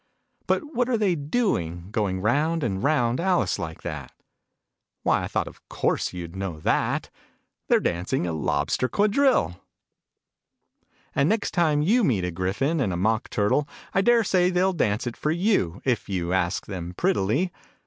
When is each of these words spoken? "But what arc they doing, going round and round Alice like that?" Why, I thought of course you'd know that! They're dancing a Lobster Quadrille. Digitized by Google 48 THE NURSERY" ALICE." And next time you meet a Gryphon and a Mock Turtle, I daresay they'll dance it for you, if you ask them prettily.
"But 0.47 0.73
what 0.73 0.89
arc 0.89 0.97
they 0.97 1.13
doing, 1.13 1.91
going 1.91 2.21
round 2.21 2.63
and 2.63 2.81
round 2.81 3.19
Alice 3.19 3.59
like 3.59 3.83
that?" 3.83 4.11
Why, 5.03 5.21
I 5.21 5.27
thought 5.27 5.47
of 5.47 5.69
course 5.69 6.11
you'd 6.11 6.35
know 6.35 6.59
that! 6.61 7.11
They're 7.67 7.79
dancing 7.79 8.25
a 8.25 8.33
Lobster 8.33 8.89
Quadrille. 8.89 9.49
Digitized 9.49 9.61
by 9.75 11.13
Google 11.13 11.13
48 11.13 11.13
THE 11.13 11.15
NURSERY" 11.15 11.15
ALICE." 11.15 11.21
And 11.21 11.29
next 11.29 11.51
time 11.51 11.81
you 11.83 12.03
meet 12.03 12.25
a 12.25 12.31
Gryphon 12.31 12.79
and 12.79 12.93
a 12.93 12.97
Mock 12.97 13.29
Turtle, 13.29 13.69
I 13.93 14.01
daresay 14.01 14.49
they'll 14.49 14.73
dance 14.73 15.05
it 15.05 15.15
for 15.15 15.29
you, 15.29 15.81
if 15.85 16.09
you 16.09 16.33
ask 16.33 16.65
them 16.65 16.95
prettily. 16.97 17.51